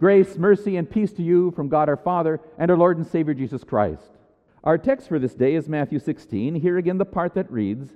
Grace, 0.00 0.38
mercy, 0.38 0.78
and 0.78 0.90
peace 0.90 1.12
to 1.12 1.22
you 1.22 1.50
from 1.50 1.68
God 1.68 1.90
our 1.90 1.96
Father 1.96 2.40
and 2.56 2.70
our 2.70 2.76
Lord 2.76 2.96
and 2.96 3.06
Savior 3.06 3.34
Jesus 3.34 3.62
Christ. 3.62 4.16
Our 4.64 4.78
text 4.78 5.08
for 5.08 5.18
this 5.18 5.34
day 5.34 5.54
is 5.54 5.68
Matthew 5.68 5.98
16. 5.98 6.54
Here 6.54 6.78
again, 6.78 6.96
the 6.96 7.04
part 7.04 7.34
that 7.34 7.52
reads 7.52 7.90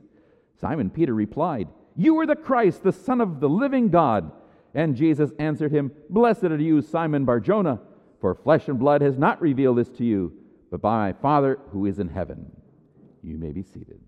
Simon 0.60 0.90
Peter 0.90 1.14
replied, 1.14 1.66
You 1.96 2.18
are 2.20 2.26
the 2.26 2.36
Christ, 2.36 2.82
the 2.82 2.92
Son 2.92 3.22
of 3.22 3.40
the 3.40 3.48
living 3.48 3.88
God. 3.88 4.30
And 4.74 4.94
Jesus 4.96 5.30
answered 5.38 5.72
him, 5.72 5.92
Blessed 6.10 6.44
are 6.44 6.60
you, 6.60 6.82
Simon 6.82 7.24
Barjona, 7.24 7.80
for 8.20 8.34
flesh 8.34 8.68
and 8.68 8.78
blood 8.78 9.00
has 9.00 9.16
not 9.16 9.40
revealed 9.40 9.78
this 9.78 9.88
to 9.90 10.04
you, 10.04 10.34
but 10.70 10.82
by 10.82 11.06
my 11.06 11.12
Father 11.14 11.58
who 11.70 11.86
is 11.86 11.98
in 11.98 12.08
heaven. 12.10 12.52
You 13.22 13.38
may 13.38 13.52
be 13.52 13.62
seated. 13.62 14.00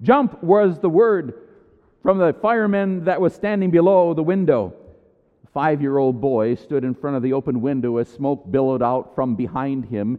Jump 0.00 0.42
was 0.42 0.78
the 0.78 0.88
word 0.88 1.34
from 2.02 2.16
the 2.16 2.32
fireman 2.32 3.04
that 3.04 3.20
was 3.20 3.34
standing 3.34 3.70
below 3.70 4.14
the 4.14 4.22
window. 4.22 4.74
Five 5.52 5.82
year 5.82 5.98
old 5.98 6.20
boy 6.20 6.54
stood 6.54 6.82
in 6.82 6.94
front 6.94 7.16
of 7.16 7.22
the 7.22 7.34
open 7.34 7.60
window 7.60 7.98
as 7.98 8.08
smoke 8.08 8.50
billowed 8.50 8.82
out 8.82 9.14
from 9.14 9.34
behind 9.34 9.84
him. 9.84 10.18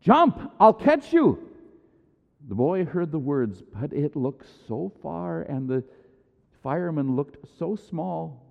Jump! 0.00 0.52
I'll 0.58 0.74
catch 0.74 1.12
you! 1.12 1.48
The 2.48 2.56
boy 2.56 2.84
heard 2.84 3.12
the 3.12 3.20
words, 3.20 3.62
but 3.62 3.92
it 3.92 4.16
looked 4.16 4.46
so 4.66 4.92
far, 5.00 5.42
and 5.42 5.68
the 5.68 5.84
fireman 6.62 7.14
looked 7.14 7.46
so 7.56 7.76
small. 7.76 8.42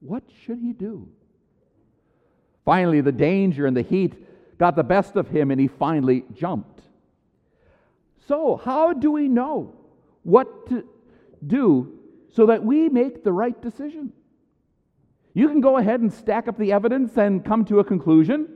What 0.00 0.24
should 0.42 0.58
he 0.58 0.72
do? 0.72 1.08
Finally, 2.64 3.02
the 3.02 3.12
danger 3.12 3.66
and 3.66 3.76
the 3.76 3.82
heat 3.82 4.14
got 4.58 4.74
the 4.74 4.82
best 4.82 5.14
of 5.14 5.28
him, 5.28 5.52
and 5.52 5.60
he 5.60 5.68
finally 5.68 6.24
jumped. 6.34 6.82
So, 8.26 8.56
how 8.56 8.92
do 8.92 9.12
we 9.12 9.28
know 9.28 9.74
what 10.24 10.68
to 10.68 10.84
do 11.46 11.99
so 12.32 12.46
that 12.46 12.64
we 12.64 12.88
make 12.88 13.24
the 13.24 13.32
right 13.32 13.60
decision? 13.60 14.12
You 15.34 15.48
can 15.48 15.60
go 15.60 15.76
ahead 15.76 16.00
and 16.00 16.12
stack 16.12 16.48
up 16.48 16.58
the 16.58 16.72
evidence 16.72 17.16
and 17.16 17.44
come 17.44 17.64
to 17.66 17.78
a 17.78 17.84
conclusion. 17.84 18.48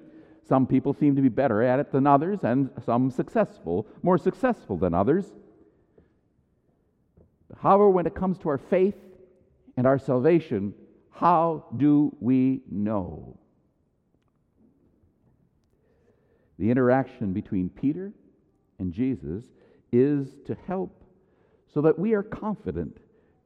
Some 0.47 0.67
people 0.67 0.93
seem 0.93 1.17
to 1.17 1.23
be 1.23 1.29
better 1.29 1.63
at 1.63 1.79
it 1.79 1.93
than 1.93 2.07
others, 2.07 2.41
and 2.43 2.71
some 2.85 3.11
successful, 3.11 3.87
more 4.03 4.19
successful 4.19 4.77
than 4.77 4.93
others. 4.93 5.33
However, 7.61 7.89
when 7.89 8.07
it 8.07 8.15
comes 8.15 8.39
to 8.39 8.49
our 8.49 8.59
faith 8.59 8.97
and 9.77 9.87
our 9.87 9.99
salvation, 9.99 10.75
how 11.11 11.65
do 11.77 12.15
we 12.21 12.63
know? 12.71 13.39
The 16.59 16.71
interaction 16.71 17.33
between 17.33 17.69
Peter 17.69 18.13
and 18.79 18.93
Jesus 18.93 19.45
is 19.93 20.37
to 20.47 20.57
help 20.67 21.05
so 21.73 21.81
that 21.83 21.99
we 21.99 22.15
are 22.15 22.23
confident 22.23 22.99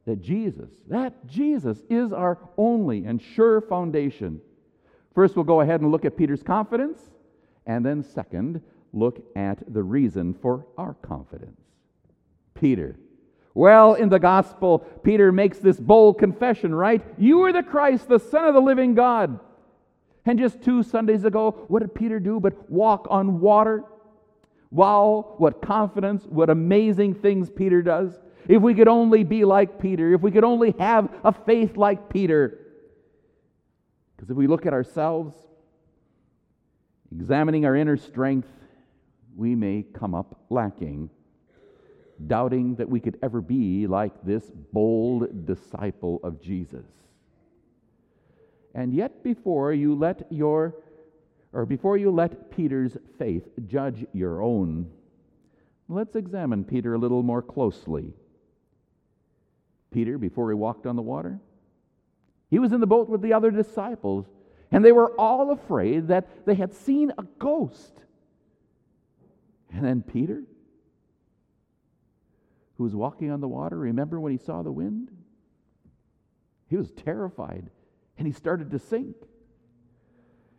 that 0.09 0.23
Jesus, 0.23 0.70
that 0.89 1.27
Jesus 1.27 1.83
is 1.91 2.14
our 2.14 2.39
only 2.56 3.05
and 3.05 3.20
sure 3.20 3.61
foundation. 3.61 4.41
First, 5.14 5.37
we'll 5.37 5.45
go 5.45 5.61
ahead 5.61 5.83
and 5.83 5.91
look 5.91 6.06
at 6.06 6.17
Peter's 6.17 6.42
confidence, 6.42 6.98
and 7.67 7.84
then, 7.84 8.03
second, 8.03 8.62
look 8.95 9.23
at 9.36 9.62
the 9.70 9.83
reason 9.83 10.33
for 10.33 10.64
our 10.79 10.95
confidence. 10.95 11.61
Peter. 12.55 12.98
Well, 13.53 13.95
in 13.95 14.09
the 14.09 14.19
gospel, 14.19 14.79
Peter 14.79 15.31
makes 15.31 15.59
this 15.59 15.79
bold 15.79 16.19
confession, 16.19 16.75
right? 16.75 17.05
You 17.19 17.42
are 17.42 17.53
the 17.53 17.62
Christ, 17.62 18.09
the 18.09 18.19
Son 18.19 18.47
of 18.47 18.55
the 18.55 18.62
living 18.62 18.95
God. 18.95 19.39
And 20.25 20.39
just 20.39 20.62
two 20.62 20.83
Sundays 20.83 21.25
ago, 21.25 21.67
what 21.69 21.81
did 21.81 21.95
Peter 21.95 22.19
do 22.19 22.41
but 22.41 22.70
walk 22.70 23.06
on 23.11 23.41
water? 23.41 23.84
Wow, 24.70 25.34
what 25.36 25.61
confidence, 25.61 26.25
what 26.25 26.48
amazing 26.48 27.14
things 27.14 27.51
Peter 27.51 27.83
does. 27.83 28.19
If 28.47 28.62
we 28.62 28.75
could 28.75 28.89
only 28.89 29.25
be 29.25 29.44
like 29.44 29.78
Peter, 29.81 30.12
if 30.14 30.20
we 30.20 30.31
could 30.31 30.44
only 30.44 30.75
have 30.78 31.12
a 31.25 31.33
faith 31.33 31.77
like 31.77 32.08
Peter. 32.08 32.58
Because 34.17 34.30
if 34.30 34.36
we 34.36 34.47
look 34.47 34.67
at 34.67 34.72
ourselves, 34.72 35.34
examining 37.14 37.64
our 37.67 37.77
inner 37.77 37.97
strength, 37.97 38.48
we 39.36 39.55
may 39.55 39.85
come 39.95 40.14
up 40.14 40.40
lacking, 40.51 41.11
doubting 42.27 42.74
that 42.77 42.89
we 42.89 43.01
could 43.01 43.18
ever 43.23 43.40
be 43.40 43.86
like 43.86 44.12
this 44.24 44.51
bold 44.73 45.46
disciple 45.46 46.20
of 46.23 46.41
Jesus. 46.41 46.86
And 48.74 48.92
yet, 48.92 49.23
before 49.23 49.73
you 49.73 49.95
let 49.95 50.27
your 50.30 50.74
or 51.52 51.64
before 51.64 51.96
you 51.96 52.11
let 52.11 52.51
Peter's 52.51 52.96
faith 53.18 53.48
judge 53.67 54.05
your 54.12 54.42
own, 54.42 54.91
let's 55.89 56.14
examine 56.14 56.64
Peter 56.64 56.95
a 56.95 56.98
little 56.98 57.23
more 57.23 57.42
closely. 57.42 58.12
Peter, 59.90 60.18
before 60.18 60.50
he 60.50 60.54
walked 60.54 60.86
on 60.86 60.96
the 60.96 61.02
water, 61.02 61.40
he 62.50 62.58
was 62.58 62.72
in 62.72 62.80
the 62.80 62.86
boat 62.86 63.08
with 63.08 63.20
the 63.20 63.32
other 63.32 63.50
disciples, 63.50 64.26
and 64.70 64.84
they 64.84 64.92
were 64.92 65.12
all 65.18 65.50
afraid 65.50 66.08
that 66.08 66.46
they 66.46 66.54
had 66.54 66.74
seen 66.74 67.12
a 67.18 67.22
ghost. 67.38 67.92
And 69.72 69.84
then 69.84 70.02
Peter, 70.02 70.42
who 72.76 72.84
was 72.84 72.94
walking 72.94 73.30
on 73.30 73.40
the 73.40 73.48
water, 73.48 73.76
remember 73.78 74.20
when 74.20 74.32
he 74.32 74.38
saw 74.38 74.62
the 74.62 74.72
wind? 74.72 75.10
He 76.68 76.76
was 76.76 76.90
terrified 76.92 77.70
and 78.16 78.26
he 78.26 78.32
started 78.32 78.70
to 78.70 78.78
sink. 78.78 79.16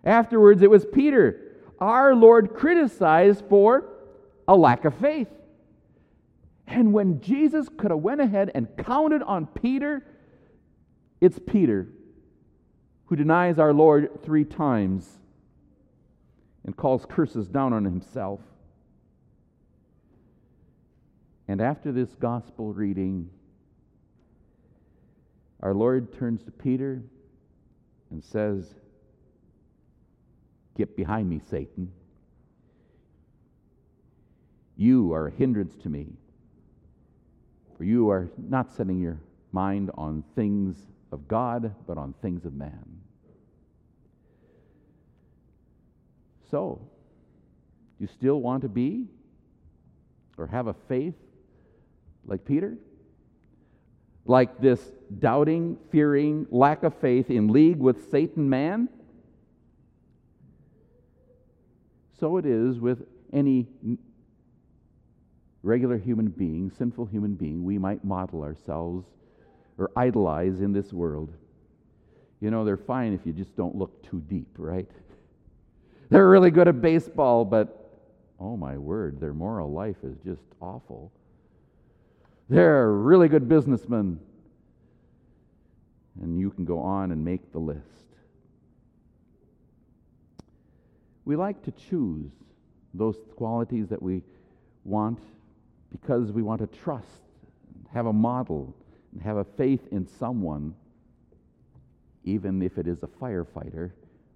Afterwards, 0.04 0.62
it 0.62 0.70
was 0.70 0.86
Peter, 0.86 1.58
our 1.80 2.16
Lord 2.16 2.54
criticized 2.54 3.44
for 3.50 3.86
a 4.48 4.56
lack 4.56 4.86
of 4.86 4.96
faith. 4.96 5.28
And 6.70 6.94
when 6.94 7.20
Jesus 7.20 7.68
could 7.78 7.90
have 7.90 8.00
went 8.00 8.22
ahead 8.22 8.52
and 8.54 8.68
counted 8.78 9.24
on 9.24 9.48
Peter, 9.48 10.06
it's 11.20 11.40
Peter 11.40 11.88
who 13.06 13.16
denies 13.16 13.58
our 13.58 13.74
Lord 13.74 14.22
three 14.24 14.46
times 14.46 15.18
and 16.64 16.78
calls 16.78 17.08
curses 17.10 17.48
down 17.48 17.74
on 17.74 17.84
himself. 17.84 18.40
And 21.48 21.60
after 21.60 21.92
this 21.92 22.14
gospel 22.14 22.72
reading, 22.72 23.32
our 25.62 25.74
Lord 25.74 26.14
turns 26.14 26.44
to 26.44 26.52
Peter 26.52 27.02
and 28.12 28.24
says, 28.24 28.76
Get 30.78 30.96
behind 30.96 31.28
me, 31.28 31.42
Satan. 31.50 31.92
You 34.78 35.14
are 35.14 35.28
a 35.28 35.32
hindrance 35.32 35.76
to 35.78 35.90
me, 35.90 36.14
for 37.80 37.86
you 37.86 38.10
are 38.10 38.30
not 38.38 38.70
setting 38.74 39.00
your 39.00 39.18
mind 39.54 39.90
on 39.96 40.22
things 40.36 40.76
of 41.14 41.30
God, 41.30 41.74
but 41.88 41.98
on 41.98 42.14
things 42.22 42.44
of 42.44 42.54
man. 42.54 43.00
So, 46.52 46.82
you 47.98 48.08
still 48.08 48.42
want 48.42 48.64
to 48.64 48.68
be 48.68 49.08
or 50.38 50.46
have 50.48 50.68
a 50.68 50.74
faith 50.90 51.14
like 52.26 52.44
Peter? 52.44 52.76
Like 54.26 54.60
this 54.60 54.82
doubting, 55.20 55.78
fearing, 55.90 56.48
lack 56.52 56.84
of 56.84 56.94
faith 56.96 57.30
in 57.30 57.48
league 57.48 57.80
with 57.80 58.12
Satan 58.12 58.50
man? 58.50 58.90
So 62.20 62.36
it 62.36 62.46
is 62.46 62.78
with 62.78 63.04
any 63.32 63.68
regular 65.64 65.98
human 65.98 66.28
being, 66.28 66.72
sinful 66.78 67.06
human 67.06 67.36
being, 67.36 67.64
we 67.64 67.78
might 67.78 68.04
model 68.04 68.44
ourselves 68.44 69.06
or 69.78 69.92
idolize 69.96 70.62
in 70.62 70.74
this 70.74 70.94
world. 70.94 71.34
You 72.40 72.52
know, 72.52 72.64
they're 72.64 72.78
fine 72.78 73.14
if 73.14 73.26
you 73.26 73.34
just 73.34 73.56
don't 73.56 73.76
look 73.76 74.04
too 74.04 74.22
deep, 74.30 74.48
right? 74.58 74.90
They're 76.10 76.30
really 76.30 76.52
good 76.52 76.68
at 76.68 76.82
baseball, 76.82 77.46
but 77.46 78.00
oh 78.40 78.56
my 78.56 78.78
word, 78.78 79.20
their 79.20 79.34
moral 79.34 79.72
life 79.72 79.98
is 80.04 80.18
just 80.26 80.42
awful. 80.62 81.12
They're 82.50 82.92
really 82.92 83.28
good 83.28 83.48
businessmen. 83.48 84.20
And 86.22 86.40
you 86.40 86.50
can 86.50 86.66
go 86.66 86.80
on 86.80 87.12
and 87.12 87.24
make 87.24 87.52
the 87.52 87.60
list. 87.60 87.84
We 91.26 91.36
like 91.36 91.62
to 91.64 91.72
choose 91.72 92.32
those 92.94 93.18
qualities 93.36 93.88
that 93.90 94.02
we 94.02 94.24
want 94.84 95.20
because 95.92 96.32
we 96.32 96.42
want 96.42 96.62
to 96.62 96.68
trust, 96.68 97.22
have 97.94 98.06
a 98.06 98.14
model, 98.14 98.76
and 99.12 99.22
have 99.22 99.38
a 99.38 99.44
faith 99.44 99.82
in 99.92 100.08
someone, 100.20 100.76
even 102.24 102.62
if 102.62 102.78
it 102.78 102.88
is 102.88 103.02
a 103.04 103.08
firefighter 103.08 103.92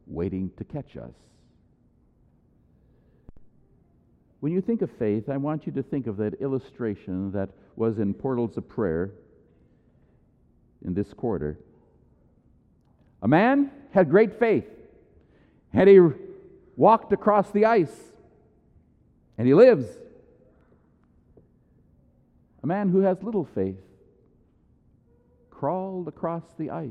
waiting 0.07 0.51
to 0.57 0.63
catch 0.63 0.97
us. 0.97 1.13
When 4.39 4.51
you 4.51 4.61
think 4.61 4.81
of 4.81 4.91
faith, 4.91 5.29
I 5.29 5.37
want 5.37 5.65
you 5.65 5.71
to 5.73 5.83
think 5.83 6.07
of 6.07 6.17
that 6.17 6.41
illustration 6.41 7.31
that 7.31 7.49
was 7.75 7.99
in 7.99 8.13
Portals 8.13 8.57
of 8.57 8.67
Prayer 8.67 9.11
in 10.83 10.93
this 10.93 11.13
quarter. 11.13 11.57
A 13.21 13.27
man 13.27 13.71
had 13.91 14.09
great 14.09 14.37
faith, 14.37 14.67
and 15.71 15.87
he 15.87 15.99
walked 16.75 17.13
across 17.13 17.51
the 17.51 17.65
ice, 17.65 17.95
and 19.37 19.47
he 19.47 19.53
lives. 19.53 19.85
A 22.63 22.67
man 22.67 22.89
who 22.89 23.01
has 23.01 23.21
little 23.21 23.43
faith 23.43 23.75
crawled 25.49 26.07
across 26.07 26.43
the 26.57 26.69
ice, 26.69 26.89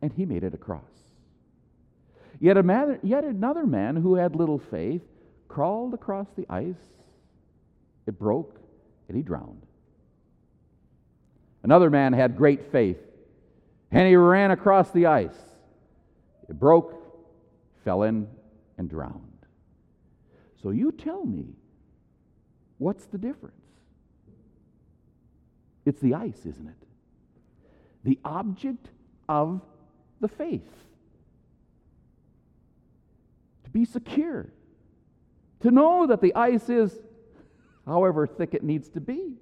and 0.00 0.10
he 0.12 0.24
made 0.24 0.44
it 0.44 0.54
across. 0.54 0.80
Yet, 2.40 2.56
a 2.56 2.62
man, 2.62 2.98
yet 3.02 3.22
another 3.22 3.66
man 3.66 3.96
who 3.96 4.14
had 4.14 4.34
little 4.34 4.58
faith 4.58 5.02
crawled 5.46 5.92
across 5.94 6.26
the 6.36 6.46
ice, 6.48 6.74
it 8.06 8.18
broke, 8.18 8.58
and 9.08 9.16
he 9.16 9.22
drowned. 9.22 9.62
Another 11.62 11.90
man 11.90 12.14
had 12.14 12.36
great 12.36 12.72
faith, 12.72 12.98
and 13.90 14.08
he 14.08 14.16
ran 14.16 14.50
across 14.50 14.90
the 14.90 15.06
ice. 15.06 15.36
It 16.48 16.58
broke, 16.58 16.94
fell 17.84 18.02
in, 18.02 18.26
and 18.78 18.88
drowned. 18.88 19.46
So 20.62 20.70
you 20.70 20.92
tell 20.92 21.24
me, 21.24 21.54
what's 22.78 23.04
the 23.04 23.18
difference? 23.18 23.61
It's 25.84 26.00
the 26.00 26.14
ice, 26.14 26.38
isn't 26.46 26.68
it? 26.68 26.86
The 28.04 28.18
object 28.24 28.88
of 29.28 29.60
the 30.20 30.28
faith. 30.28 30.68
To 33.64 33.70
be 33.70 33.84
secure. 33.84 34.46
To 35.60 35.70
know 35.70 36.06
that 36.06 36.20
the 36.20 36.34
ice 36.34 36.68
is 36.68 36.92
however 37.86 38.26
thick 38.26 38.54
it 38.54 38.62
needs 38.62 38.88
to 38.90 39.00
be. 39.00 39.36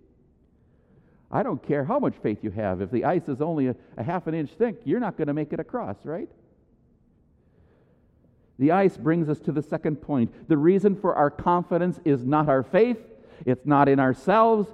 I 1.31 1.43
don't 1.43 1.63
care 1.63 1.85
how 1.85 1.99
much 1.99 2.15
faith 2.23 2.39
you 2.43 2.51
have. 2.51 2.81
If 2.81 2.91
the 2.91 3.05
ice 3.05 3.29
is 3.29 3.41
only 3.41 3.69
a, 3.69 3.77
a 3.97 4.03
half 4.03 4.27
an 4.27 4.35
inch 4.35 4.51
thick, 4.51 4.81
you're 4.85 5.01
not 5.01 5.17
going 5.17 5.29
to 5.29 5.35
make 5.35 5.53
it 5.53 5.61
across, 5.61 5.97
right? 6.05 6.29
The 8.59 8.73
ice 8.73 8.97
brings 8.97 9.29
us 9.29 9.39
to 9.41 9.53
the 9.53 9.63
second 9.63 9.97
point. 9.97 10.49
The 10.49 10.57
reason 10.57 10.97
for 10.97 11.15
our 11.15 11.31
confidence 11.31 12.01
is 12.05 12.25
not 12.25 12.49
our 12.49 12.63
faith, 12.63 12.99
it's 13.47 13.65
not 13.65 13.89
in 13.89 14.01
ourselves, 14.01 14.69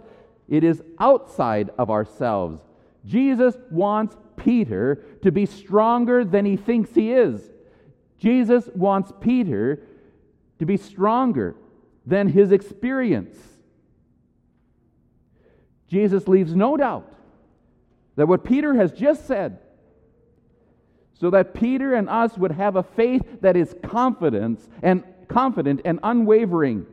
it 0.48 0.64
is 0.64 0.82
outside 0.98 1.70
of 1.78 1.90
ourselves. 1.90 2.60
Jesus 3.04 3.56
wants 3.70 4.16
Peter 4.36 5.04
to 5.22 5.32
be 5.32 5.46
stronger 5.46 6.24
than 6.24 6.44
he 6.44 6.56
thinks 6.56 6.94
he 6.94 7.12
is. 7.12 7.40
Jesus 8.18 8.68
wants 8.74 9.12
Peter 9.20 9.82
to 10.58 10.66
be 10.66 10.76
stronger 10.76 11.54
than 12.04 12.28
his 12.28 12.52
experience. 12.52 13.36
Jesus 15.88 16.26
leaves 16.26 16.54
no 16.54 16.76
doubt 16.76 17.12
that 18.16 18.26
what 18.26 18.44
Peter 18.44 18.74
has 18.74 18.92
just 18.92 19.26
said, 19.26 19.58
so 21.14 21.30
that 21.30 21.54
Peter 21.54 21.94
and 21.94 22.08
us 22.08 22.36
would 22.36 22.52
have 22.52 22.76
a 22.76 22.82
faith 22.82 23.22
that 23.40 23.56
is 23.56 23.74
confidence 23.82 24.68
and 24.82 25.02
confident 25.28 25.80
and 25.84 25.98
unwavering. 26.02 26.86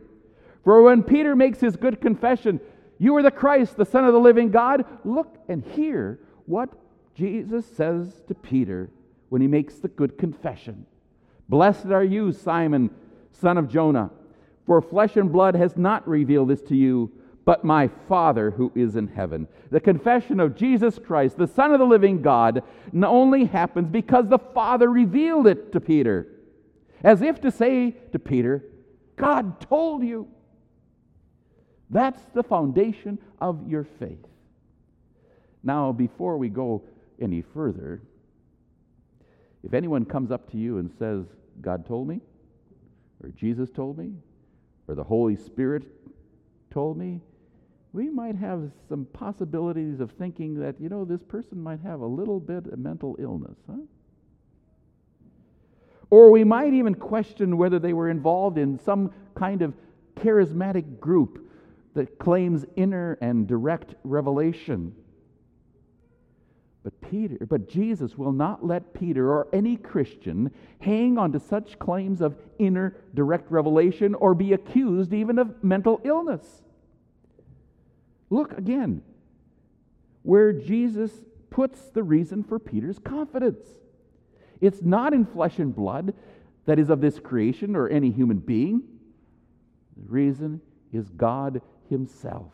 For 0.64 0.82
when 0.82 1.04
Peter 1.04 1.36
makes 1.36 1.60
his 1.60 1.76
good 1.76 2.00
confession, 2.00 2.60
you 3.04 3.16
are 3.18 3.22
the 3.22 3.32
Christ, 3.32 3.76
the 3.76 3.86
Son 3.86 4.06
of 4.06 4.14
the 4.14 4.20
living 4.20 4.50
God. 4.50 4.86
Look 5.04 5.38
and 5.50 5.64
hear 5.64 6.20
what 6.46 6.70
Jesus 7.16 7.66
says 7.66 8.22
to 8.28 8.34
Peter 8.34 8.90
when 9.30 9.42
he 9.42 9.48
makes 9.48 9.76
the 9.76 9.90
good 9.90 10.18
confession. 10.18 10.86
Blessed 11.50 11.88
are 11.88 12.04
you, 12.04 12.32
Simon, 12.32 12.90
son 13.32 13.58
of 13.58 13.68
Jonah, 13.68 14.10
for 14.66 14.82
flesh 14.82 15.18
and 15.18 15.32
blood 15.32 15.56
has 15.56 15.76
not 15.76 16.08
revealed 16.08 16.50
this 16.50 16.62
to 16.64 16.76
you, 16.76 17.12
but 17.44 17.66
my 17.66 17.90
Father 18.08 18.52
who 18.52 18.72
is 18.74 18.96
in 18.96 19.10
heaven. 19.10 19.48
The 19.70 19.82
confession 19.82 20.40
of 20.40 20.56
Jesus 20.56 20.98
Christ, 20.98 21.38
the 21.38 21.48
Son 21.48 21.74
of 21.74 21.80
the 21.80 21.86
living 21.86 22.22
God, 22.22 22.64
only 22.96 23.46
happens 23.46 23.90
because 23.90 24.30
the 24.30 24.40
Father 24.40 24.90
revealed 24.90 25.48
it 25.48 25.74
to 25.74 25.82
Peter. 25.82 26.28
As 27.04 27.22
if 27.22 27.42
to 27.42 27.52
say 27.52 27.98
to 28.14 28.20
Peter, 28.20 28.64
God 29.18 29.60
told 29.60 30.04
you. 30.06 30.30
That's 31.90 32.22
the 32.34 32.44
foundation 32.44 33.20
of 33.40 33.68
your 33.68 33.84
faith. 33.84 34.26
Now, 35.64 35.92
before 35.92 36.38
we 36.38 36.50
go 36.50 36.84
any 37.22 37.42
further, 37.42 38.02
if 39.64 39.74
anyone 39.74 40.06
comes 40.06 40.32
up 40.32 40.52
to 40.52 40.58
you 40.58 40.80
and 40.80 40.92
says, 41.00 41.26
God 41.62 41.86
told 41.86 42.08
me, 42.08 42.20
or 43.24 43.30
Jesus 43.30 43.70
told 43.70 43.98
me, 43.98 44.14
or 44.88 44.96
the 44.96 45.04
Holy 45.04 45.38
Spirit 45.38 45.84
told 46.72 46.98
me, 46.98 47.22
we 47.94 48.10
might 48.10 48.36
have 48.36 48.72
some 48.90 49.06
possibilities 49.06 50.00
of 50.00 50.12
thinking 50.12 50.60
that, 50.60 50.76
you 50.82 50.90
know, 50.90 51.06
this 51.06 51.22
person 51.22 51.62
might 51.62 51.80
have 51.82 52.02
a 52.02 52.06
little 52.06 52.40
bit 52.40 52.66
of 52.66 52.80
mental 52.80 53.16
illness, 53.20 53.58
huh? 53.70 53.78
Or 56.10 56.32
we 56.32 56.44
might 56.44 56.74
even 56.74 56.96
question 56.96 57.58
whether 57.58 57.80
they 57.80 57.94
were 57.94 58.10
involved 58.10 58.58
in 58.58 58.80
some 58.80 59.14
kind 59.36 59.62
of 59.62 59.74
charismatic 60.16 61.00
group 61.00 61.50
that 61.96 62.20
claims 62.20 62.66
inner 62.76 63.18
and 63.22 63.48
direct 63.48 63.96
revelation. 64.04 64.96
But 66.84 67.00
Peter, 67.10 67.46
but 67.46 67.70
Jesus 67.70 68.18
will 68.18 68.34
not 68.34 68.66
let 68.66 68.94
Peter 68.94 69.32
or 69.32 69.48
any 69.54 69.78
Christian 69.78 70.52
hang 70.80 71.18
on 71.18 71.32
to 71.32 71.40
such 71.40 71.80
claims 71.80 72.20
of 72.20 72.36
inner 72.60 72.98
direct 73.14 73.50
revelation 73.50 74.16
or 74.16 74.34
be 74.34 74.52
accused 74.52 75.14
even 75.14 75.40
of 75.40 75.64
mental 75.64 76.02
illness. 76.04 76.62
Look 78.30 78.58
again 78.58 79.02
where 80.24 80.52
Jesus 80.52 81.12
puts 81.50 81.90
the 81.90 82.04
reason 82.04 82.44
for 82.44 82.60
Peter's 82.60 83.00
confidence. 83.00 83.66
It's 84.60 84.82
not 84.82 85.14
in 85.14 85.26
flesh 85.26 85.60
and 85.60 85.76
blood 85.76 86.14
that 86.66 86.80
is 86.80 86.90
of 86.90 87.02
this 87.02 87.20
creation 87.20 87.76
or 87.76 87.88
any 87.90 88.10
human 88.10 88.40
being. 88.40 88.82
The 89.98 90.12
reason 90.12 90.62
is 90.92 91.10
God 91.10 91.62
himself. 91.90 92.52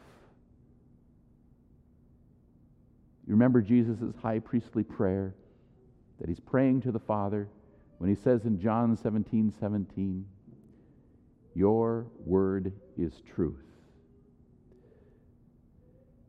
You 3.27 3.33
remember 3.33 3.61
Jesus' 3.61 4.15
high 4.23 4.39
priestly 4.39 4.83
prayer 4.83 5.35
that 6.19 6.27
he's 6.27 6.39
praying 6.39 6.81
to 6.81 6.91
the 6.91 6.99
Father 6.99 7.47
when 7.99 8.09
he 8.09 8.15
says 8.15 8.45
in 8.45 8.59
John 8.59 8.97
17 8.97 9.53
17, 9.59 10.25
Your 11.53 12.07
word 12.25 12.73
is 12.97 13.21
truth. 13.35 13.63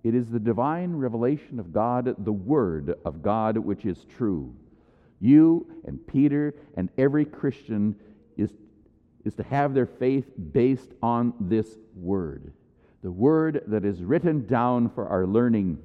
It 0.05 0.14
is 0.14 0.29
the 0.29 0.38
divine 0.38 0.93
revelation 0.94 1.58
of 1.58 1.73
God, 1.73 2.14
the 2.25 2.32
Word 2.32 2.94
of 3.05 3.23
God, 3.23 3.58
which 3.58 3.85
is 3.85 4.05
true. 4.17 4.55
You 5.20 5.67
and 5.85 6.06
Peter 6.06 6.55
and 6.75 6.88
every 6.97 7.26
Christian 7.26 7.97
is, 8.37 8.50
is 9.25 9.35
to 9.35 9.43
have 9.43 9.75
their 9.75 9.87
faith 9.87 10.26
based 10.52 10.93
on 11.02 11.35
this 11.38 11.76
Word 11.94 12.52
the 13.02 13.11
word 13.11 13.62
that 13.67 13.85
is 13.85 14.02
written 14.02 14.47
down 14.47 14.91
for 14.91 15.06
our 15.08 15.26
learning, 15.26 15.79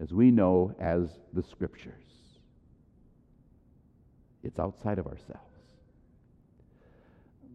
as 0.00 0.12
we 0.12 0.30
know 0.30 0.74
as 0.80 1.08
the 1.32 1.42
Scriptures. 1.42 1.94
It's 4.42 4.58
outside 4.58 4.98
of 4.98 5.06
ourselves. 5.06 5.50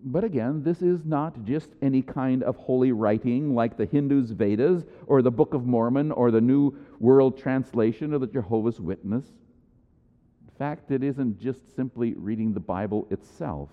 But 0.08 0.24
again, 0.24 0.62
this 0.62 0.84
is 0.84 1.04
not 1.04 1.46
just 1.46 1.70
any 1.82 2.04
kind 2.04 2.44
of 2.44 2.56
holy 2.58 2.92
writing 2.92 3.56
like 3.56 3.76
the 3.76 3.88
Hindus' 3.88 4.30
Vedas 4.30 4.84
or 5.08 5.24
the 5.24 5.32
Book 5.32 5.56
of 5.56 5.66
Mormon 5.66 6.12
or 6.12 6.30
the 6.30 6.42
New 6.42 6.78
World 7.00 7.40
Translation 7.40 8.14
or 8.14 8.20
the 8.20 8.28
Jehovah's 8.28 8.80
Witness. 8.80 9.26
In 9.26 10.54
fact, 10.60 10.92
it 10.92 11.02
isn't 11.02 11.40
just 11.40 11.76
simply 11.76 12.14
reading 12.14 12.54
the 12.54 12.60
Bible 12.60 13.08
itself. 13.10 13.70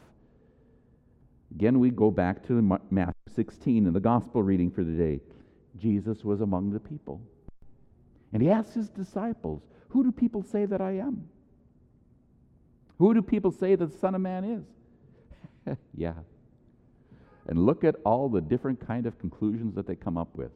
Again, 1.54 1.78
we 1.78 1.90
go 1.90 2.10
back 2.10 2.46
to 2.46 2.80
Matthew 2.90 3.12
16 3.34 3.86
in 3.86 3.92
the 3.92 4.00
gospel 4.00 4.42
reading 4.42 4.70
for 4.70 4.82
the 4.84 4.92
day. 4.92 5.20
Jesus 5.78 6.24
was 6.24 6.40
among 6.40 6.72
the 6.72 6.80
people. 6.80 7.20
And 8.32 8.42
he 8.42 8.50
asked 8.50 8.74
his 8.74 8.88
disciples, 8.88 9.62
Who 9.88 10.02
do 10.02 10.12
people 10.12 10.42
say 10.42 10.64
that 10.64 10.80
I 10.80 10.92
am? 10.92 11.28
Who 12.98 13.12
do 13.12 13.20
people 13.20 13.50
say 13.50 13.74
that 13.74 13.92
the 13.92 13.98
Son 13.98 14.14
of 14.14 14.20
Man 14.22 14.44
is? 15.66 15.76
yeah. 15.94 16.14
And 17.46 17.66
look 17.66 17.84
at 17.84 17.96
all 18.04 18.28
the 18.28 18.40
different 18.40 18.86
kind 18.86 19.06
of 19.06 19.18
conclusions 19.18 19.74
that 19.74 19.86
they 19.86 19.96
come 19.96 20.16
up 20.16 20.34
with. 20.34 20.52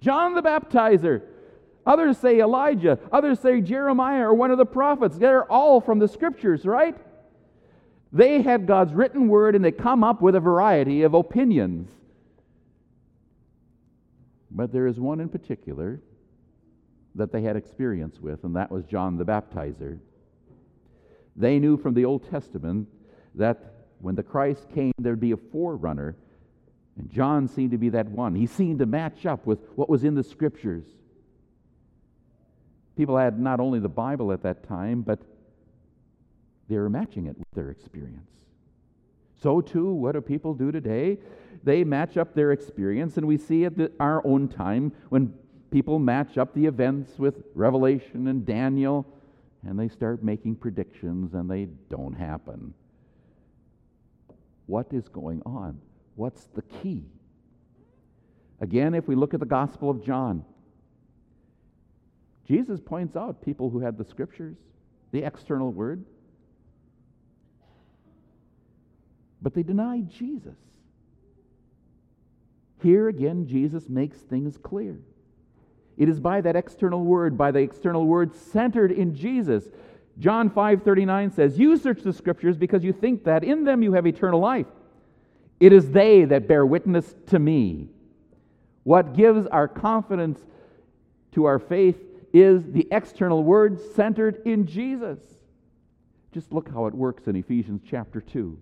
John 0.00 0.34
the 0.34 0.42
Baptizer. 0.42 1.22
Others 1.86 2.18
say 2.18 2.40
Elijah. 2.40 2.98
Others 3.12 3.38
say 3.40 3.60
Jeremiah 3.60 4.28
or 4.28 4.34
one 4.34 4.50
of 4.50 4.58
the 4.58 4.66
prophets. 4.66 5.18
They're 5.18 5.50
all 5.50 5.80
from 5.80 6.00
the 6.00 6.08
scriptures, 6.08 6.64
right? 6.64 6.96
They 8.16 8.40
had 8.40 8.66
God's 8.66 8.94
written 8.94 9.28
word 9.28 9.54
and 9.54 9.62
they 9.62 9.72
come 9.72 10.02
up 10.02 10.22
with 10.22 10.34
a 10.34 10.40
variety 10.40 11.02
of 11.02 11.12
opinions. 11.12 11.90
But 14.50 14.72
there 14.72 14.86
is 14.86 14.98
one 14.98 15.20
in 15.20 15.28
particular 15.28 16.00
that 17.14 17.30
they 17.30 17.42
had 17.42 17.56
experience 17.56 18.18
with, 18.18 18.44
and 18.44 18.56
that 18.56 18.70
was 18.70 18.84
John 18.84 19.18
the 19.18 19.24
Baptizer. 19.24 19.98
They 21.36 21.58
knew 21.58 21.76
from 21.76 21.92
the 21.92 22.06
Old 22.06 22.30
Testament 22.30 22.88
that 23.34 23.74
when 24.00 24.14
the 24.14 24.22
Christ 24.22 24.66
came, 24.74 24.92
there'd 24.98 25.20
be 25.20 25.32
a 25.32 25.36
forerunner, 25.36 26.16
and 26.96 27.10
John 27.10 27.48
seemed 27.48 27.72
to 27.72 27.78
be 27.78 27.90
that 27.90 28.06
one. 28.06 28.34
He 28.34 28.46
seemed 28.46 28.78
to 28.78 28.86
match 28.86 29.26
up 29.26 29.44
with 29.44 29.58
what 29.74 29.90
was 29.90 30.04
in 30.04 30.14
the 30.14 30.24
Scriptures. 30.24 30.84
People 32.96 33.18
had 33.18 33.38
not 33.38 33.60
only 33.60 33.78
the 33.78 33.90
Bible 33.90 34.32
at 34.32 34.42
that 34.42 34.66
time, 34.66 35.02
but 35.02 35.20
they 36.68 36.76
were 36.78 36.90
matching 36.90 37.26
it 37.26 37.38
with 37.38 37.50
their 37.54 37.70
experience. 37.70 38.30
So, 39.40 39.60
too, 39.60 39.92
what 39.92 40.12
do 40.12 40.20
people 40.20 40.54
do 40.54 40.72
today? 40.72 41.18
They 41.62 41.84
match 41.84 42.16
up 42.16 42.34
their 42.34 42.52
experience, 42.52 43.16
and 43.16 43.26
we 43.26 43.36
see 43.36 43.64
at 43.64 43.74
our 44.00 44.26
own 44.26 44.48
time 44.48 44.92
when 45.08 45.34
people 45.70 45.98
match 45.98 46.38
up 46.38 46.54
the 46.54 46.66
events 46.66 47.18
with 47.18 47.42
Revelation 47.54 48.28
and 48.28 48.46
Daniel, 48.46 49.06
and 49.66 49.78
they 49.78 49.88
start 49.88 50.22
making 50.22 50.56
predictions 50.56 51.34
and 51.34 51.50
they 51.50 51.66
don't 51.90 52.14
happen. 52.14 52.72
What 54.66 54.86
is 54.92 55.08
going 55.08 55.42
on? 55.44 55.80
What's 56.14 56.44
the 56.54 56.62
key? 56.62 57.04
Again, 58.60 58.94
if 58.94 59.06
we 59.06 59.14
look 59.14 59.34
at 59.34 59.40
the 59.40 59.46
Gospel 59.46 59.90
of 59.90 60.04
John, 60.04 60.44
Jesus 62.46 62.80
points 62.80 63.16
out 63.16 63.42
people 63.42 63.70
who 63.70 63.80
had 63.80 63.98
the 63.98 64.04
scriptures, 64.04 64.56
the 65.12 65.24
external 65.24 65.72
word, 65.72 66.04
but 69.40 69.54
they 69.54 69.62
denied 69.62 70.10
Jesus. 70.10 70.56
Here 72.82 73.08
again, 73.08 73.46
Jesus 73.46 73.88
makes 73.88 74.18
things 74.18 74.58
clear. 74.58 74.98
It 75.96 76.08
is 76.08 76.20
by 76.20 76.42
that 76.42 76.56
external 76.56 77.02
word, 77.04 77.38
by 77.38 77.50
the 77.50 77.60
external 77.60 78.06
word 78.06 78.34
centered 78.34 78.92
in 78.92 79.14
Jesus. 79.14 79.70
John 80.18 80.50
5:39 80.50 81.30
says, 81.30 81.58
"You 81.58 81.76
search 81.76 82.02
the 82.02 82.12
scriptures 82.12 82.56
because 82.56 82.84
you 82.84 82.92
think 82.92 83.24
that 83.24 83.44
in 83.44 83.64
them 83.64 83.82
you 83.82 83.92
have 83.92 84.06
eternal 84.06 84.40
life. 84.40 84.66
It 85.58 85.72
is 85.72 85.90
they 85.90 86.24
that 86.24 86.48
bear 86.48 86.66
witness 86.66 87.14
to 87.26 87.38
me." 87.38 87.90
What 88.82 89.14
gives 89.14 89.46
our 89.46 89.68
confidence 89.68 90.44
to 91.32 91.44
our 91.44 91.58
faith 91.58 92.02
is 92.32 92.70
the 92.70 92.86
external 92.90 93.42
word 93.42 93.80
centered 93.80 94.42
in 94.44 94.66
Jesus. 94.66 95.18
Just 96.32 96.52
look 96.52 96.68
how 96.68 96.86
it 96.86 96.94
works 96.94 97.26
in 97.26 97.36
Ephesians 97.36 97.82
chapter 97.82 98.20
2. 98.20 98.58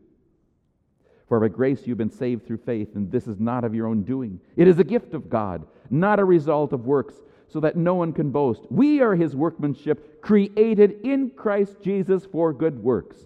For 1.29 1.41
by 1.41 1.49
grace 1.49 1.87
you've 1.87 1.99
been 1.99 2.11
saved 2.11 2.47
through 2.47 2.59
faith, 2.59 2.95
and 2.95 3.11
this 3.11 3.27
is 3.27 3.41
not 3.41 3.65
of 3.65 3.75
your 3.75 3.87
own 3.87 4.03
doing. 4.03 4.41
It 4.57 4.69
is 4.69 4.79
a 4.79 4.85
gift 4.85 5.15
of 5.15 5.31
God, 5.31 5.67
not 5.91 6.21
a 6.21 6.25
result 6.25 6.73
of 6.73 6.87
works, 6.87 7.15
so 7.49 7.61
that 7.61 7.77
no 7.77 7.95
one 7.95 8.13
can 8.13 8.31
boast. 8.31 8.63
We 8.71 9.01
are 9.01 9.15
his 9.15 9.35
workmanship, 9.35 10.21
created 10.21 11.01
in 11.03 11.31
Christ 11.31 11.77
Jesus 11.83 12.27
for 12.27 12.53
good 12.53 12.83
works, 12.83 13.17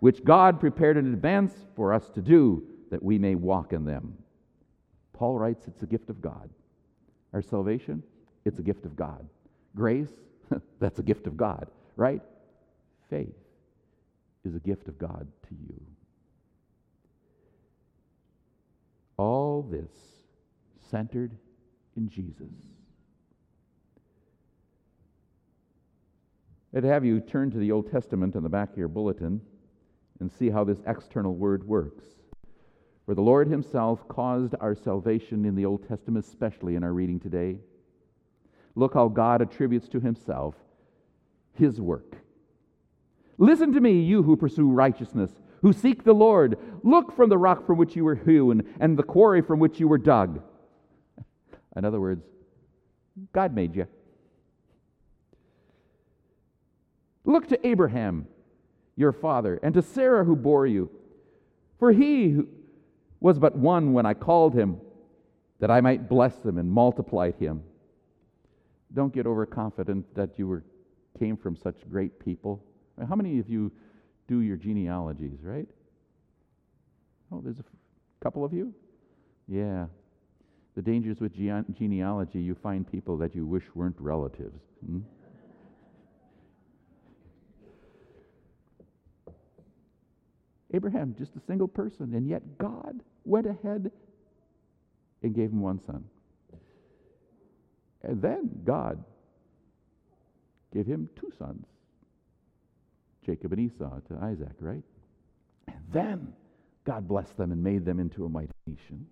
which 0.00 0.24
God 0.24 0.60
prepared 0.60 0.96
in 0.96 1.12
advance 1.12 1.52
for 1.74 1.92
us 1.92 2.08
to 2.10 2.20
do, 2.20 2.64
that 2.90 3.02
we 3.02 3.18
may 3.18 3.34
walk 3.34 3.72
in 3.72 3.84
them. 3.84 4.16
Paul 5.12 5.38
writes 5.38 5.66
it's 5.66 5.82
a 5.82 5.86
gift 5.86 6.10
of 6.10 6.20
God. 6.20 6.50
Our 7.32 7.42
salvation, 7.42 8.02
it's 8.44 8.58
a 8.58 8.62
gift 8.62 8.84
of 8.84 8.94
God. 8.94 9.26
Grace, 9.74 10.12
that's 10.80 10.98
a 10.98 11.02
gift 11.02 11.26
of 11.26 11.36
God, 11.36 11.66
right? 11.96 12.22
Faith 13.08 13.34
is 14.44 14.54
a 14.54 14.60
gift 14.60 14.88
of 14.88 14.98
God 14.98 15.26
to 15.48 15.54
you. 15.54 15.80
All 19.22 19.62
this 19.62 19.92
centered 20.90 21.30
in 21.96 22.08
Jesus. 22.08 22.50
I'd 26.74 26.82
have 26.82 27.04
you 27.04 27.20
turn 27.20 27.52
to 27.52 27.58
the 27.58 27.70
Old 27.70 27.88
Testament 27.88 28.34
on 28.34 28.42
the 28.42 28.48
back 28.48 28.72
of 28.72 28.78
your 28.78 28.88
bulletin 28.88 29.40
and 30.18 30.28
see 30.28 30.50
how 30.50 30.64
this 30.64 30.82
external 30.88 31.36
word 31.36 31.62
works. 31.68 32.04
For 33.06 33.14
the 33.14 33.22
Lord 33.22 33.46
Himself 33.46 34.08
caused 34.08 34.56
our 34.58 34.74
salvation 34.74 35.44
in 35.44 35.54
the 35.54 35.66
Old 35.66 35.86
Testament, 35.86 36.26
especially 36.26 36.74
in 36.74 36.82
our 36.82 36.92
reading 36.92 37.20
today. 37.20 37.58
Look 38.74 38.92
how 38.92 39.06
God 39.06 39.40
attributes 39.40 39.86
to 39.90 40.00
Himself 40.00 40.56
His 41.54 41.80
work. 41.80 42.16
Listen 43.38 43.72
to 43.72 43.80
me, 43.80 44.00
you 44.00 44.24
who 44.24 44.36
pursue 44.36 44.68
righteousness, 44.68 45.30
who 45.62 45.72
seek 45.72 46.04
the 46.04 46.12
Lord. 46.12 46.58
Look 46.82 47.14
from 47.16 47.30
the 47.30 47.38
rock 47.38 47.66
from 47.66 47.78
which 47.78 47.96
you 47.96 48.04
were 48.04 48.16
hewn 48.16 48.74
and 48.80 48.98
the 48.98 49.02
quarry 49.02 49.40
from 49.40 49.60
which 49.60 49.80
you 49.80 49.88
were 49.88 49.98
dug. 49.98 50.42
In 51.76 51.84
other 51.84 52.00
words, 52.00 52.24
God 53.32 53.54
made 53.54 53.74
you. 53.74 53.86
Look 57.24 57.48
to 57.48 57.66
Abraham, 57.66 58.26
your 58.96 59.12
father, 59.12 59.60
and 59.62 59.72
to 59.74 59.82
Sarah 59.82 60.24
who 60.24 60.34
bore 60.34 60.66
you. 60.66 60.90
For 61.78 61.92
he 61.92 62.40
was 63.20 63.38
but 63.38 63.56
one 63.56 63.92
when 63.92 64.04
I 64.04 64.14
called 64.14 64.54
him, 64.54 64.80
that 65.60 65.70
I 65.70 65.80
might 65.80 66.08
bless 66.08 66.44
him 66.44 66.58
and 66.58 66.68
multiply 66.68 67.30
him. 67.30 67.62
Don't 68.92 69.14
get 69.14 69.26
overconfident 69.26 70.12
that 70.16 70.38
you 70.38 70.48
were, 70.48 70.64
came 71.18 71.36
from 71.36 71.56
such 71.56 71.88
great 71.88 72.18
people. 72.18 72.64
How 73.08 73.14
many 73.14 73.38
of 73.38 73.48
you 73.48 73.70
do 74.32 74.40
your 74.40 74.56
genealogies, 74.56 75.38
right? 75.42 75.68
Oh, 77.30 77.42
there's 77.44 77.58
a 77.58 77.64
couple 78.24 78.46
of 78.46 78.54
you? 78.54 78.72
Yeah. 79.46 79.86
The 80.74 80.80
dangers 80.80 81.20
with 81.20 81.34
ge- 81.34 81.76
genealogy, 81.78 82.38
you 82.40 82.54
find 82.54 82.90
people 82.90 83.18
that 83.18 83.34
you 83.34 83.44
wish 83.44 83.64
weren't 83.74 83.96
relatives. 83.98 84.58
Hmm? 84.86 85.00
Abraham, 90.72 91.14
just 91.18 91.36
a 91.36 91.40
single 91.46 91.68
person, 91.68 92.14
and 92.14 92.26
yet 92.26 92.56
God 92.56 93.02
went 93.26 93.44
ahead 93.46 93.90
and 95.22 95.34
gave 95.34 95.50
him 95.50 95.60
one 95.60 95.78
son. 95.84 96.04
And 98.02 98.22
then 98.22 98.48
God 98.64 99.04
gave 100.72 100.86
him 100.86 101.10
two 101.20 101.30
sons, 101.38 101.66
Jacob 103.24 103.52
and 103.52 103.60
Esau 103.60 104.00
to 104.08 104.18
Isaac, 104.22 104.54
right? 104.60 104.82
And 105.68 105.80
then 105.92 106.32
God 106.84 107.06
blessed 107.06 107.36
them 107.36 107.52
and 107.52 107.62
made 107.62 107.84
them 107.84 108.00
into 108.00 108.24
a 108.24 108.28
mighty 108.28 108.52
nation. 108.66 109.06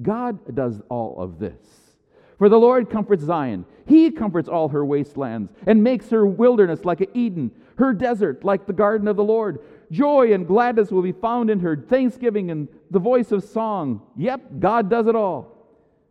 God 0.00 0.54
does 0.54 0.80
all 0.88 1.20
of 1.20 1.38
this. 1.38 1.84
For 2.38 2.48
the 2.48 2.58
Lord 2.58 2.90
comforts 2.90 3.24
Zion. 3.24 3.64
He 3.86 4.10
comforts 4.10 4.48
all 4.48 4.68
her 4.68 4.84
wastelands 4.84 5.52
and 5.66 5.84
makes 5.84 6.10
her 6.10 6.26
wilderness 6.26 6.84
like 6.84 7.08
Eden, 7.14 7.52
her 7.76 7.92
desert 7.92 8.44
like 8.44 8.66
the 8.66 8.72
garden 8.72 9.06
of 9.06 9.16
the 9.16 9.24
Lord. 9.24 9.60
Joy 9.90 10.32
and 10.32 10.46
gladness 10.46 10.90
will 10.90 11.02
be 11.02 11.12
found 11.12 11.48
in 11.48 11.60
her, 11.60 11.76
thanksgiving 11.76 12.50
and 12.50 12.68
the 12.90 12.98
voice 12.98 13.30
of 13.30 13.44
song. 13.44 14.02
Yep, 14.16 14.58
God 14.58 14.90
does 14.90 15.06
it 15.06 15.14
all. 15.14 15.52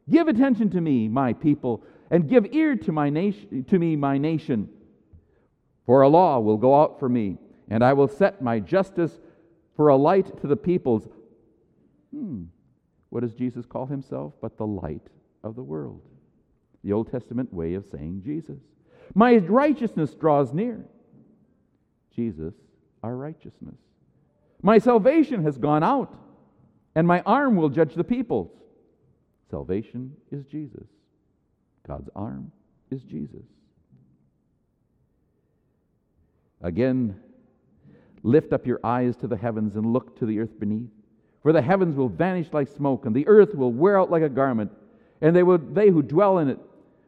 Give 0.10 0.28
attention 0.28 0.70
to 0.72 0.82
me, 0.82 1.08
my 1.08 1.34
people, 1.34 1.84
and 2.10 2.30
give 2.30 2.54
ear 2.54 2.76
to, 2.78 2.92
my 2.92 3.10
nation, 3.10 3.66
to 3.66 3.80
me, 3.80 3.96
my 3.96 4.18
nation. 4.18 4.70
For 5.86 6.02
a 6.02 6.08
law 6.08 6.40
will 6.40 6.58
go 6.58 6.80
out 6.80 7.00
for 7.00 7.10
me, 7.10 7.38
and 7.70 7.84
I 7.84 7.94
will 7.94 8.08
set 8.08 8.42
my 8.42 8.60
justice 8.60 9.20
for 9.76 9.90
a 9.90 9.96
light 9.96 10.42
to 10.42 10.48
the 10.48 10.56
peoples. 10.56 11.08
Hmm. 12.14 12.44
What 13.10 13.22
does 13.22 13.34
Jesus 13.34 13.66
call 13.66 13.86
himself? 13.86 14.34
But 14.42 14.58
the 14.58 14.66
light 14.66 15.08
of 15.44 15.56
the 15.56 15.64
world. 15.64 16.02
The 16.84 16.94
Old 16.94 17.12
Testament 17.12 17.54
way 17.54 17.74
of 17.74 17.86
saying 17.86 18.22
Jesus. 18.24 18.60
My 19.14 19.38
righteousness 19.38 20.14
draws 20.14 20.54
near. 20.54 20.86
Jesus, 22.16 22.54
our 23.02 23.16
righteousness. 23.16 23.76
My 24.62 24.78
salvation 24.78 25.44
has 25.44 25.58
gone 25.58 25.84
out, 25.84 26.16
and 26.96 27.06
my 27.08 27.22
arm 27.22 27.56
will 27.56 27.70
judge 27.70 27.96
the 27.96 28.04
peoples. 28.04 28.52
Salvation 29.50 30.16
is 30.32 30.46
Jesus. 30.46 30.88
God's 31.88 32.10
arm 32.16 32.52
is 32.90 33.04
Jesus. 33.04 33.46
Again, 36.64 37.20
lift 38.24 38.54
up 38.54 38.66
your 38.66 38.80
eyes 38.84 39.16
to 39.18 39.28
the 39.28 39.38
heavens 39.38 39.76
and 39.76 39.94
look 39.94 40.18
to 40.20 40.26
the 40.26 40.40
earth 40.40 40.60
beneath. 40.60 40.90
For 41.42 41.52
the 41.52 41.62
heavens 41.62 41.96
will 41.96 42.10
vanish 42.10 42.48
like 42.54 42.70
smoke, 42.70 43.06
and 43.06 43.16
the 43.16 43.28
earth 43.28 43.54
will 43.54 43.72
wear 43.72 44.00
out 44.00 44.10
like 44.10 44.24
a 44.24 44.30
garment, 44.30 44.72
and 45.22 45.36
they, 45.36 45.44
will, 45.44 45.58
they 45.58 45.90
who 45.90 46.02
dwell 46.02 46.40
in 46.40 46.48
it 46.48 46.60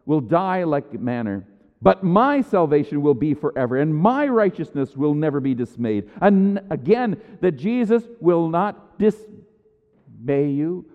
will 0.06 0.22
die 0.22 0.64
like 0.64 0.94
manner. 0.94 1.48
But 1.82 2.04
my 2.04 2.42
salvation 2.42 3.02
will 3.02 3.14
be 3.14 3.34
forever, 3.34 3.78
and 3.78 3.96
my 3.96 4.28
righteousness 4.28 4.96
will 4.96 5.14
never 5.14 5.40
be 5.40 5.56
dismayed. 5.56 6.10
And 6.22 6.60
again, 6.70 7.22
that 7.42 7.54
Jesus 7.54 8.04
will 8.20 8.50
not 8.50 9.00
dismay 9.00 10.50
you 10.50 10.86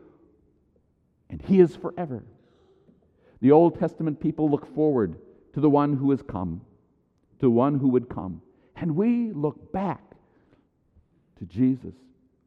and 1.31 1.40
he 1.40 1.61
is 1.61 1.76
forever. 1.76 2.25
The 3.40 3.52
Old 3.52 3.79
Testament 3.79 4.21
people 4.21 4.50
look 4.50 4.75
forward 4.75 5.17
to 5.55 5.61
the 5.61 5.71
one 5.71 5.97
who 5.97 6.11
has 6.11 6.23
come, 6.23 6.61
to 7.38 7.49
one 7.49 7.79
who 7.79 7.88
would 7.88 8.09
come. 8.09 8.43
And 8.80 8.96
we 8.96 9.30
look 9.30 9.72
back 9.72 10.00
to 11.38 11.44
Jesus 11.44 11.94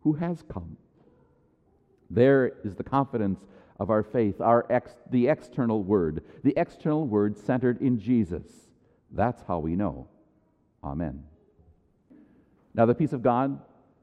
who 0.01 0.13
has 0.13 0.43
come. 0.51 0.77
There 2.09 2.53
is 2.63 2.75
the 2.75 2.83
confidence 2.83 3.39
of 3.79 3.89
our 3.89 4.03
faith, 4.03 4.41
our 4.41 4.65
ex, 4.69 4.91
the 5.11 5.27
external 5.27 5.83
word, 5.83 6.23
the 6.43 6.53
external 6.57 7.05
word 7.05 7.37
centered 7.37 7.81
in 7.81 7.99
Jesus. 7.99 8.43
That's 9.11 9.43
how 9.47 9.59
we 9.59 9.75
know. 9.75 10.07
Amen. 10.83 11.23
Now, 12.73 12.87
the 12.87 12.95
peace 12.95 13.13
of 13.13 13.21
God 13.21 13.59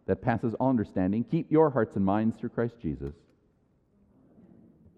that 0.07 0.23
passes 0.23 0.55
all 0.55 0.71
understanding, 0.71 1.25
keep 1.25 1.51
your 1.51 1.71
hearts 1.71 1.97
and 1.97 2.05
minds 2.05 2.37
through 2.37 2.51
Christ 2.51 2.77
Jesus. 2.81 3.15